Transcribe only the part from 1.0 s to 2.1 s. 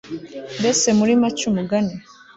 make umugani